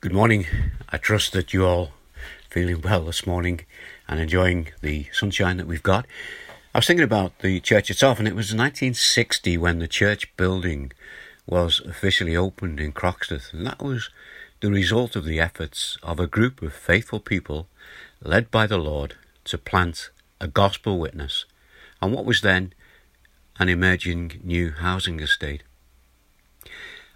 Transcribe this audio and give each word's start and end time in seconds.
Good 0.00 0.12
morning. 0.12 0.46
I 0.90 0.96
trust 0.96 1.32
that 1.32 1.52
you 1.52 1.66
all 1.66 1.90
feeling 2.48 2.82
well 2.82 3.06
this 3.06 3.26
morning 3.26 3.62
and 4.06 4.20
enjoying 4.20 4.68
the 4.80 5.08
sunshine 5.12 5.56
that 5.56 5.66
we've 5.66 5.82
got. 5.82 6.06
I 6.72 6.78
was 6.78 6.86
thinking 6.86 7.02
about 7.02 7.40
the 7.40 7.58
church 7.58 7.90
itself, 7.90 8.20
and 8.20 8.28
it 8.28 8.36
was 8.36 8.54
1960 8.54 9.58
when 9.58 9.80
the 9.80 9.88
church 9.88 10.36
building 10.36 10.92
was 11.48 11.80
officially 11.80 12.36
opened 12.36 12.78
in 12.78 12.92
Croxteth, 12.92 13.52
and 13.52 13.66
that 13.66 13.82
was 13.82 14.08
the 14.60 14.70
result 14.70 15.16
of 15.16 15.24
the 15.24 15.40
efforts 15.40 15.98
of 16.04 16.20
a 16.20 16.28
group 16.28 16.62
of 16.62 16.72
faithful 16.72 17.18
people 17.18 17.66
led 18.22 18.52
by 18.52 18.68
the 18.68 18.78
Lord 18.78 19.16
to 19.46 19.58
plant 19.58 20.10
a 20.40 20.46
gospel 20.46 21.00
witness 21.00 21.44
on 22.00 22.12
what 22.12 22.24
was 22.24 22.42
then 22.42 22.72
an 23.58 23.68
emerging 23.68 24.40
new 24.44 24.70
housing 24.70 25.18
estate. 25.18 25.64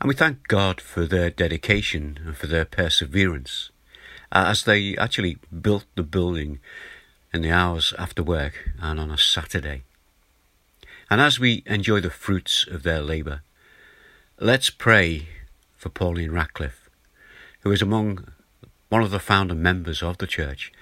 And 0.02 0.08
we 0.08 0.16
thank 0.16 0.48
God 0.48 0.80
for 0.80 1.06
their 1.06 1.30
dedication 1.30 2.18
and 2.26 2.36
for 2.36 2.48
their 2.48 2.64
perseverance 2.64 3.70
uh, 4.32 4.46
as 4.48 4.64
they 4.64 4.96
actually 4.96 5.38
built 5.60 5.84
the 5.94 6.02
building 6.02 6.58
in 7.32 7.43
the 7.43 7.52
hours 7.52 7.94
after 7.96 8.20
work 8.20 8.68
and 8.80 8.98
on 8.98 9.12
a 9.12 9.16
Saturday. 9.16 9.84
And 11.08 11.20
as 11.20 11.38
we 11.38 11.62
enjoy 11.66 12.00
the 12.00 12.10
fruits 12.10 12.66
of 12.68 12.82
their 12.82 13.00
labour, 13.00 13.43
let's 14.40 14.70
pray 14.70 15.29
for 15.76 15.88
Pauline 15.88 16.32
Ratcliffe, 16.32 16.90
who 17.60 17.71
is 17.71 17.80
among 17.80 18.26
one 18.88 19.02
of 19.02 19.12
the 19.12 19.21
founder 19.21 19.54
members 19.54 20.02
of 20.02 20.18
the 20.18 20.26
church. 20.26 20.72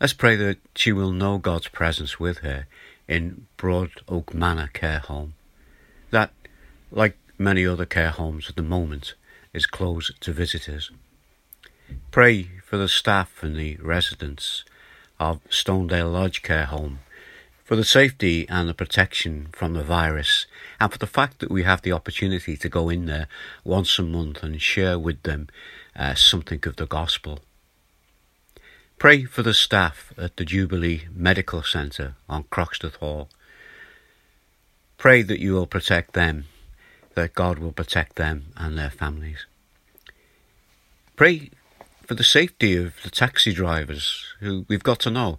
Let's 0.00 0.12
pray 0.12 0.34
that 0.34 0.58
she 0.74 0.90
will 0.90 1.12
know 1.12 1.38
God's 1.38 1.68
presence 1.68 2.18
with 2.18 2.38
her 2.38 2.66
in 3.06 3.46
Broad 3.56 3.90
Oak 4.08 4.34
Manor 4.34 4.70
Care 4.72 4.98
Home. 5.06 5.34
That, 6.10 6.32
like 6.90 7.16
many 7.38 7.66
other 7.66 7.86
care 7.86 8.10
homes 8.10 8.48
at 8.48 8.56
the 8.56 8.62
moment, 8.62 9.14
is 9.54 9.66
closed 9.66 10.20
to 10.20 10.32
visitors. 10.32 10.90
Pray 12.10 12.50
for 12.64 12.76
the 12.76 12.88
staff 12.88 13.42
and 13.42 13.56
the 13.56 13.76
residents 13.76 14.64
of 15.18 15.42
Stonedale 15.48 16.12
Lodge 16.12 16.42
Care 16.42 16.66
Home, 16.66 17.00
for 17.64 17.76
the 17.76 17.84
safety 17.84 18.48
and 18.48 18.68
the 18.68 18.74
protection 18.74 19.48
from 19.52 19.74
the 19.74 19.82
virus, 19.82 20.46
and 20.80 20.92
for 20.92 20.98
the 20.98 21.06
fact 21.06 21.38
that 21.38 21.50
we 21.50 21.62
have 21.62 21.82
the 21.82 21.92
opportunity 21.92 22.56
to 22.56 22.68
go 22.68 22.88
in 22.88 23.06
there 23.06 23.28
once 23.64 23.98
a 23.98 24.02
month 24.02 24.42
and 24.42 24.60
share 24.60 24.98
with 24.98 25.22
them 25.22 25.48
uh, 25.96 26.14
something 26.14 26.60
of 26.66 26.76
the 26.76 26.86
gospel. 26.86 27.40
Pray 28.98 29.24
for 29.24 29.42
the 29.42 29.54
staff 29.54 30.12
at 30.18 30.36
the 30.36 30.44
Jubilee 30.44 31.06
Medical 31.14 31.62
Centre 31.62 32.16
on 32.28 32.44
Croxteth 32.44 32.96
Hall. 32.96 33.28
Pray 34.96 35.22
that 35.22 35.38
you 35.38 35.54
will 35.54 35.66
protect 35.66 36.14
them 36.14 36.46
that 37.18 37.34
God 37.34 37.58
will 37.58 37.72
protect 37.72 38.14
them 38.14 38.52
and 38.56 38.78
their 38.78 38.90
families. 38.90 39.44
Pray 41.16 41.50
for 42.06 42.14
the 42.14 42.22
safety 42.22 42.76
of 42.76 42.94
the 43.02 43.10
taxi 43.10 43.52
drivers 43.52 44.24
who 44.38 44.64
we've 44.68 44.84
got 44.84 45.00
to 45.00 45.10
know. 45.10 45.36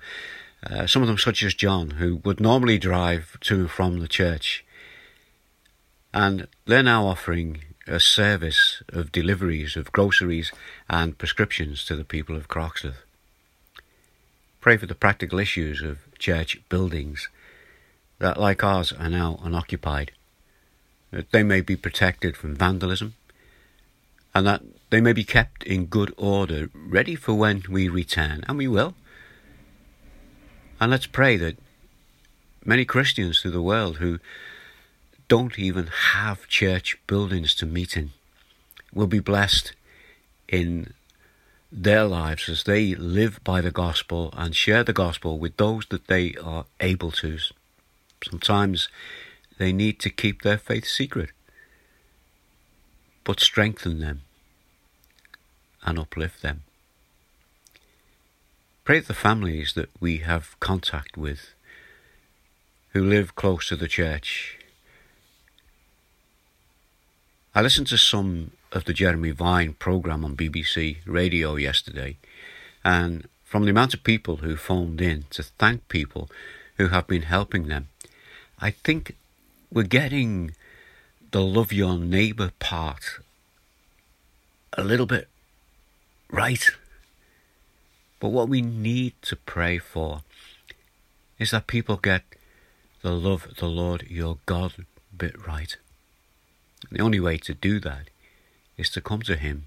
Uh, 0.62 0.86
some 0.88 1.02
of 1.02 1.08
them, 1.08 1.18
such 1.18 1.42
as 1.42 1.54
John, 1.54 1.92
who 1.92 2.18
would 2.26 2.42
normally 2.42 2.78
drive 2.78 3.38
to 3.42 3.62
and 3.62 3.72
from 3.72 4.00
the 4.02 4.10
church. 4.10 4.66
And 6.14 6.50
they're 6.66 6.84
now 6.84 7.06
offering 7.06 7.62
a 7.88 8.02
service 8.02 8.84
of 8.90 9.14
deliveries 9.14 9.78
of 9.78 9.94
groceries 9.94 10.52
and 10.90 11.18
prescriptions 11.18 11.86
to 11.86 11.96
the 11.96 12.04
people 12.04 12.36
of 12.36 12.50
Croxteth. 12.50 13.06
Pray 14.60 14.76
for 14.76 14.86
the 14.86 14.96
practical 14.96 15.40
issues 15.40 15.82
of 15.82 16.00
church 16.20 16.60
buildings 16.68 17.30
that, 18.18 18.38
like 18.38 18.66
ours, 18.66 18.92
are 18.92 19.10
now 19.10 19.40
unoccupied 19.42 20.12
that 21.12 21.32
they 21.32 21.44
may 21.44 21.62
be 21.62 21.76
protected 21.76 22.38
from 22.38 22.56
vandalism, 22.56 23.16
and 24.34 24.46
that 24.46 24.62
they 24.90 25.02
may 25.02 25.14
be 25.14 25.24
kept 25.24 25.64
in 25.64 25.86
good 25.86 26.14
order, 26.18 26.70
ready 26.74 27.16
for 27.16 27.34
when 27.34 27.64
we 27.70 27.88
return, 27.88 28.44
and 28.48 28.58
we 28.58 28.68
will. 28.68 28.96
And 30.80 30.92
let's 30.92 31.08
pray 31.08 31.38
that 31.38 31.58
many 32.64 32.86
Christians 32.86 33.42
through 33.42 33.52
the 33.52 33.62
world 33.62 33.98
who 33.98 34.20
don't 35.28 35.60
even 35.60 35.88
have 35.88 36.48
church 36.48 36.98
buildings 37.06 37.54
to 37.56 37.66
meet 37.66 37.96
in 37.96 38.12
will 38.94 39.08
be 39.08 39.20
blessed 39.20 39.74
in 40.48 40.94
their 41.72 42.06
lives 42.06 42.50
as 42.50 42.64
they 42.64 42.96
live 42.96 43.40
by 43.44 43.62
the 43.62 43.72
gospel 43.72 44.34
and 44.36 44.56
share 44.56 44.84
the 44.84 44.94
gospel 44.94 45.38
with 45.38 45.56
those 45.58 45.86
that 45.88 46.08
they 46.08 46.34
are 46.44 46.66
able 46.80 47.12
to. 47.12 47.38
Sometimes 48.28 48.90
they 49.60 49.72
need 49.74 50.00
to 50.00 50.10
keep 50.10 50.42
their 50.42 50.58
faith 50.58 50.88
secret, 50.88 51.30
but 53.24 53.40
strengthen 53.40 54.00
them 54.00 54.22
and 55.86 56.00
uplift 56.00 56.42
them. 56.42 56.64
Pray 58.86 59.02
the 59.02 59.14
families 59.14 59.74
that 59.74 59.90
we 60.00 60.18
have 60.20 60.60
contact 60.60 61.16
with 61.16 61.54
who 62.94 63.04
live 63.04 63.36
close 63.36 63.68
to 63.68 63.76
the 63.76 63.88
church. 63.88 64.58
I 67.54 67.62
listened 67.62 67.88
to 67.88 67.98
some 67.98 68.52
of 68.72 68.86
the 68.86 68.94
Jeremy 68.94 69.32
Vine 69.32 69.74
programme 69.74 70.24
on 70.24 70.38
BBC 70.38 70.98
radio 71.06 71.56
yesterday, 71.56 72.18
and 72.84 73.28
from 73.44 73.66
the 73.66 73.72
amount 73.72 73.94
of 73.94 74.04
people 74.04 74.38
who 74.38 74.56
phoned 74.56 75.02
in 75.02 75.26
to 75.32 75.44
thank 75.44 75.88
people 75.90 76.30
who 76.78 76.88
have 76.88 77.08
been 77.08 77.24
helping 77.24 77.68
them, 77.68 77.90
I 78.60 78.72
think 78.72 79.16
we're 79.72 79.84
getting 79.84 80.56
the 81.32 81.42
love 81.42 81.72
your 81.72 81.98
neighbour 81.98 82.52
part 82.60 83.20
a 84.74 84.84
little 84.84 85.06
bit 85.06 85.28
right. 86.32 86.70
But 88.20 88.30
what 88.30 88.50
we 88.50 88.62
need 88.62 89.14
to 89.24 89.36
pray 89.36 89.78
for 89.78 90.22
is 91.38 91.52
that 91.52 91.68
people 91.68 91.98
get 91.98 92.24
the 93.02 93.12
love 93.12 93.48
the 93.58 93.68
Lord 93.68 94.04
your 94.10 94.40
God 94.46 94.86
bit 95.16 95.36
right. 95.48 95.78
The 96.92 97.00
only 97.00 97.20
way 97.20 97.38
to 97.38 97.54
do 97.54 97.80
that 97.82 98.10
is 98.78 98.90
to 98.92 99.02
come 99.02 99.22
to 99.24 99.36
Him 99.36 99.66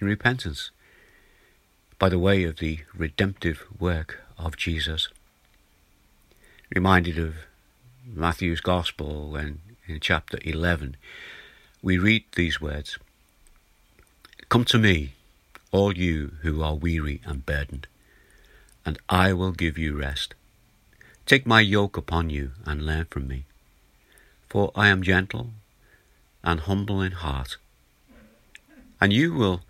in 0.00 0.06
repentance 0.06 0.70
by 1.98 2.08
the 2.08 2.18
way 2.18 2.44
of 2.44 2.58
the 2.58 2.80
redemptive 2.94 3.64
work 3.78 4.22
of 4.38 4.56
Jesus. 4.56 5.08
Reminded 6.74 7.18
of 7.18 7.34
Matthew's 8.14 8.60
Gospel 8.60 9.30
when 9.30 9.60
in 9.88 9.98
chapter 9.98 10.38
11 10.44 10.96
we 11.82 11.98
read 11.98 12.24
these 12.36 12.60
words 12.60 12.98
Come 14.48 14.64
to 14.66 14.78
me, 14.78 15.14
all 15.72 15.96
you 15.96 16.34
who 16.42 16.62
are 16.62 16.76
weary 16.76 17.20
and 17.24 17.44
burdened, 17.44 17.88
and 18.84 18.96
I 19.08 19.32
will 19.32 19.50
give 19.50 19.76
you 19.76 19.96
rest. 19.96 20.34
Take 21.26 21.46
my 21.46 21.60
yoke 21.60 21.96
upon 21.96 22.30
you 22.30 22.52
and 22.64 22.86
learn 22.86 23.06
from 23.06 23.26
me, 23.26 23.44
for 24.48 24.70
I 24.76 24.86
am 24.86 25.02
gentle 25.02 25.50
and 26.44 26.60
humble 26.60 27.02
in 27.02 27.10
heart, 27.10 27.56
and 29.00 29.12
you 29.12 29.34
will 29.34 29.62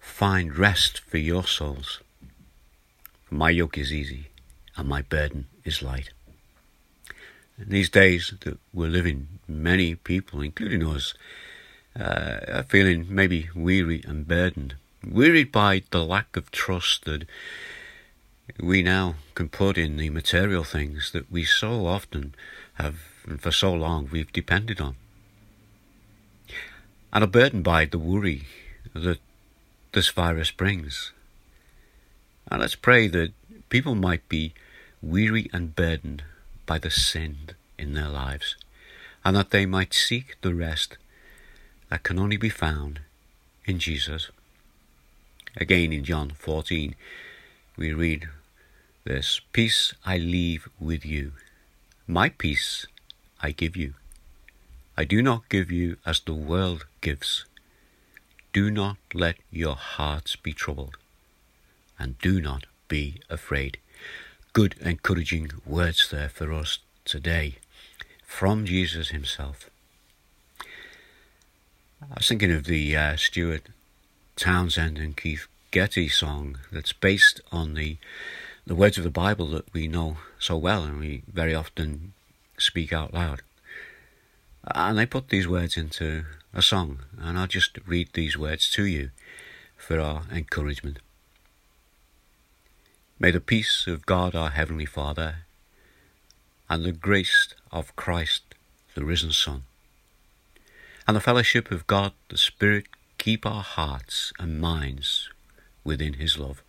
find 0.00 0.58
rest 0.58 1.02
for 1.06 1.18
your 1.18 1.46
souls. 1.46 2.00
My 3.30 3.50
yoke 3.50 3.78
is 3.78 3.92
easy 3.92 4.26
and 4.76 4.88
my 4.88 5.02
burden 5.02 5.46
is 5.64 5.82
light. 5.82 6.10
In 7.58 7.70
these 7.70 7.88
days 7.88 8.34
that 8.40 8.58
we're 8.74 8.88
living, 8.88 9.28
many 9.48 9.94
people, 9.94 10.42
including 10.42 10.86
us, 10.86 11.14
uh, 11.98 12.40
are 12.48 12.62
feeling 12.64 13.06
maybe 13.08 13.48
weary 13.54 14.02
and 14.06 14.28
burdened, 14.28 14.74
wearied 15.06 15.52
by 15.52 15.82
the 15.90 16.04
lack 16.04 16.36
of 16.36 16.50
trust 16.50 17.06
that 17.06 17.26
we 18.60 18.82
now 18.82 19.14
can 19.34 19.48
put 19.48 19.78
in 19.78 19.96
the 19.96 20.10
material 20.10 20.64
things 20.64 21.12
that 21.12 21.32
we 21.32 21.44
so 21.44 21.86
often 21.86 22.34
have, 22.74 22.96
and 23.26 23.40
for 23.40 23.50
so 23.50 23.72
long, 23.72 24.08
we've 24.12 24.32
depended 24.32 24.78
on. 24.78 24.96
And 27.10 27.24
are 27.24 27.28
burdened 27.28 27.64
by 27.64 27.86
the 27.86 27.98
worry 27.98 28.44
that 28.92 29.18
this 29.92 30.10
virus 30.10 30.50
brings. 30.50 31.12
And 32.50 32.60
let's 32.60 32.74
pray 32.74 33.08
that 33.08 33.32
people 33.70 33.94
might 33.94 34.28
be 34.28 34.52
weary 35.00 35.48
and 35.54 35.74
burdened 35.74 36.22
by 36.66 36.78
the 36.78 36.90
sin 36.90 37.36
in 37.78 37.94
their 37.94 38.08
lives, 38.08 38.56
and 39.24 39.36
that 39.36 39.50
they 39.50 39.66
might 39.66 39.94
seek 39.94 40.36
the 40.42 40.54
rest 40.54 40.96
that 41.88 42.02
can 42.02 42.18
only 42.18 42.36
be 42.36 42.48
found 42.48 43.00
in 43.64 43.78
Jesus. 43.78 44.30
Again 45.56 45.92
in 45.92 46.04
John 46.04 46.30
14, 46.30 46.94
we 47.76 47.92
read 47.92 48.28
this 49.04 49.40
Peace 49.52 49.94
I 50.04 50.18
leave 50.18 50.68
with 50.78 51.06
you, 51.06 51.32
my 52.06 52.28
peace 52.28 52.86
I 53.40 53.52
give 53.52 53.76
you. 53.76 53.94
I 54.96 55.04
do 55.04 55.22
not 55.22 55.48
give 55.48 55.70
you 55.70 55.96
as 56.04 56.20
the 56.20 56.34
world 56.34 56.86
gives. 57.00 57.44
Do 58.52 58.70
not 58.70 58.96
let 59.12 59.36
your 59.50 59.76
hearts 59.76 60.36
be 60.36 60.52
troubled, 60.52 60.96
and 61.98 62.18
do 62.18 62.40
not 62.40 62.64
be 62.88 63.20
afraid 63.28 63.78
good, 64.56 64.74
encouraging 64.80 65.50
words 65.66 66.08
there 66.10 66.30
for 66.30 66.50
us 66.50 66.78
today 67.04 67.56
from 68.24 68.64
Jesus 68.64 69.10
himself. 69.10 69.68
I 72.00 72.14
was 72.16 72.26
thinking 72.26 72.50
of 72.50 72.64
the 72.64 72.96
uh, 72.96 73.16
Stuart 73.16 73.66
Townend 74.34 74.96
and 74.96 75.14
Keith 75.14 75.46
Getty 75.72 76.08
song 76.08 76.56
that's 76.72 76.94
based 76.94 77.42
on 77.52 77.74
the 77.74 77.98
the 78.66 78.74
words 78.74 78.96
of 78.96 79.04
the 79.04 79.10
Bible 79.10 79.48
that 79.48 79.70
we 79.74 79.88
know 79.88 80.16
so 80.38 80.56
well 80.56 80.84
and 80.84 81.00
we 81.00 81.22
very 81.30 81.54
often 81.54 82.14
speak 82.56 82.94
out 82.94 83.12
loud. 83.12 83.42
And 84.64 84.96
they 84.96 85.04
put 85.04 85.28
these 85.28 85.46
words 85.46 85.76
into 85.76 86.24
a 86.54 86.62
song, 86.62 87.00
and 87.20 87.38
I'll 87.38 87.46
just 87.46 87.76
read 87.86 88.08
these 88.14 88.38
words 88.38 88.70
to 88.70 88.86
you 88.86 89.10
for 89.76 90.00
our 90.00 90.22
encouragement. 90.32 91.00
May 93.18 93.30
the 93.30 93.40
peace 93.40 93.86
of 93.86 94.04
God 94.04 94.34
our 94.34 94.50
Heavenly 94.50 94.84
Father 94.84 95.46
and 96.68 96.84
the 96.84 96.92
grace 96.92 97.54
of 97.72 97.96
Christ 97.96 98.42
the 98.94 99.06
risen 99.06 99.32
Son 99.32 99.62
and 101.08 101.16
the 101.16 101.22
fellowship 101.22 101.70
of 101.70 101.86
God 101.86 102.12
the 102.28 102.36
Spirit 102.36 102.84
keep 103.16 103.46
our 103.46 103.62
hearts 103.62 104.34
and 104.38 104.60
minds 104.60 105.30
within 105.82 106.14
His 106.14 106.36
love. 106.36 106.62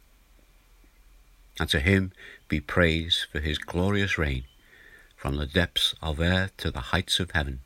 And 1.59 1.67
to 1.67 1.81
Him 1.81 2.13
be 2.47 2.61
praise 2.61 3.27
for 3.29 3.41
His 3.41 3.57
glorious 3.57 4.17
reign 4.17 4.45
from 5.17 5.35
the 5.35 5.47
depths 5.47 5.95
of 6.01 6.21
earth 6.21 6.55
to 6.57 6.71
the 6.71 6.95
heights 6.95 7.19
of 7.19 7.31
heaven. 7.31 7.59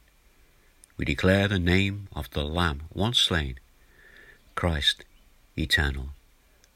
We 0.98 1.06
declare 1.06 1.48
the 1.48 1.60
name 1.60 2.08
of 2.14 2.32
the 2.32 2.44
Lamb 2.44 2.86
once 2.92 3.20
slain, 3.20 3.60
Christ 4.56 5.06
eternal, 5.56 6.10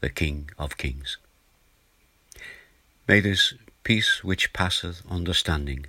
the 0.02 0.10
King 0.10 0.52
of 0.60 0.78
kings. 0.78 1.18
May 3.08 3.20
this 3.20 3.54
peace 3.84 4.24
which 4.24 4.52
passeth 4.52 5.04
understanding, 5.08 5.86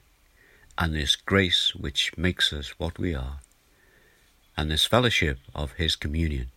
and 0.77 0.95
this 0.95 1.17
grace 1.17 1.75
which 1.75 2.13
makes 2.19 2.53
us 2.53 2.75
what 2.79 2.99
we 2.99 3.15
are, 3.15 3.41
and 4.55 4.71
this 4.71 4.85
fellowship 4.85 5.39
of 5.55 5.73
his 5.73 5.97
communion 5.97 6.49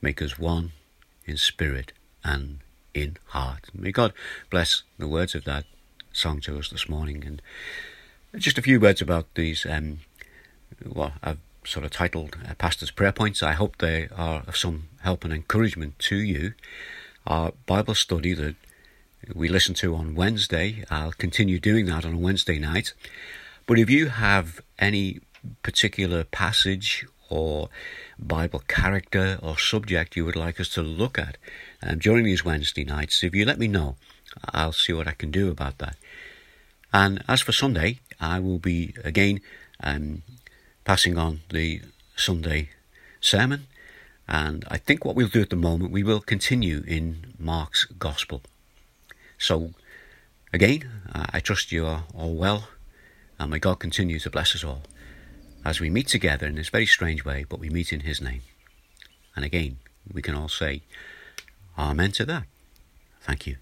make 0.00 0.20
us 0.20 0.36
one 0.36 0.72
in 1.26 1.36
spirit 1.36 1.92
and 2.24 2.58
in 2.92 3.18
heart. 3.26 3.70
May 3.72 3.92
God 3.92 4.12
bless 4.50 4.82
the 4.98 5.06
words 5.06 5.36
of 5.36 5.44
that 5.44 5.64
song 6.12 6.40
to 6.40 6.58
us 6.58 6.68
this 6.68 6.88
morning. 6.88 7.22
And 7.24 7.40
just 8.42 8.58
a 8.58 8.62
few 8.62 8.80
words 8.80 9.00
about 9.00 9.32
these, 9.36 9.64
um, 9.64 10.00
what 10.84 11.12
I've 11.22 11.38
sort 11.64 11.84
of 11.84 11.92
titled 11.92 12.36
uh, 12.48 12.54
Pastor's 12.54 12.90
Prayer 12.90 13.12
Points. 13.12 13.44
I 13.44 13.52
hope 13.52 13.78
they 13.78 14.08
are 14.16 14.42
of 14.48 14.56
some 14.56 14.88
help 15.02 15.22
and 15.22 15.32
encouragement 15.32 16.00
to 16.00 16.16
you. 16.16 16.54
Our 17.28 17.52
Bible 17.66 17.94
study 17.94 18.34
that 18.34 18.56
we 19.34 19.48
listen 19.48 19.74
to 19.76 19.94
on 19.94 20.14
Wednesday, 20.14 20.84
I'll 20.90 21.12
continue 21.12 21.58
doing 21.58 21.86
that 21.86 22.04
on 22.04 22.14
a 22.14 22.18
Wednesday 22.18 22.58
night. 22.58 22.92
But 23.66 23.78
if 23.78 23.88
you 23.88 24.08
have 24.08 24.60
any 24.78 25.20
particular 25.62 26.24
passage 26.24 27.06
or 27.28 27.68
Bible 28.18 28.62
character 28.68 29.38
or 29.42 29.58
subject 29.58 30.16
you 30.16 30.24
would 30.24 30.36
like 30.36 30.60
us 30.60 30.68
to 30.70 30.82
look 30.82 31.18
at 31.18 31.36
um, 31.82 31.98
during 31.98 32.24
these 32.24 32.44
Wednesday 32.44 32.84
nights, 32.84 33.22
if 33.22 33.34
you 33.34 33.44
let 33.44 33.58
me 33.58 33.68
know, 33.68 33.96
I'll 34.52 34.72
see 34.72 34.92
what 34.92 35.08
I 35.08 35.12
can 35.12 35.30
do 35.30 35.50
about 35.50 35.78
that. 35.78 35.96
And 36.92 37.22
as 37.28 37.40
for 37.40 37.52
Sunday, 37.52 38.00
I 38.20 38.38
will 38.38 38.58
be 38.58 38.94
again 39.04 39.40
um, 39.82 40.22
passing 40.84 41.16
on 41.16 41.40
the 41.50 41.82
Sunday 42.16 42.70
sermon. 43.20 43.66
And 44.28 44.64
I 44.68 44.78
think 44.78 45.04
what 45.04 45.14
we'll 45.14 45.28
do 45.28 45.42
at 45.42 45.50
the 45.50 45.56
moment, 45.56 45.90
we 45.90 46.02
will 46.02 46.20
continue 46.20 46.82
in 46.86 47.34
Mark's 47.38 47.84
Gospel. 47.84 48.42
So, 49.42 49.72
again, 50.52 50.88
uh, 51.12 51.26
I 51.30 51.40
trust 51.40 51.72
you 51.72 51.84
are 51.84 52.04
all 52.14 52.34
well, 52.34 52.68
and 53.40 53.50
may 53.50 53.58
God 53.58 53.80
continue 53.80 54.20
to 54.20 54.30
bless 54.30 54.54
us 54.54 54.62
all 54.62 54.82
as 55.64 55.80
we 55.80 55.90
meet 55.90 56.06
together 56.06 56.46
in 56.46 56.54
this 56.54 56.68
very 56.68 56.86
strange 56.86 57.24
way, 57.24 57.44
but 57.48 57.58
we 57.58 57.68
meet 57.68 57.92
in 57.92 58.00
His 58.00 58.20
name. 58.20 58.42
And 59.34 59.44
again, 59.44 59.78
we 60.12 60.22
can 60.22 60.36
all 60.36 60.48
say 60.48 60.82
Amen 61.76 62.12
to 62.12 62.24
that. 62.26 62.44
Thank 63.22 63.48
you. 63.48 63.56